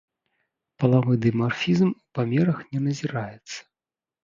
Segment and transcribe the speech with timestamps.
[0.83, 3.57] Палавы дымарфізм ў памерах не назіраецца.